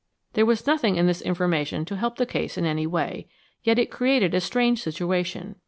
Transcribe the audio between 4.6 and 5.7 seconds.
situation.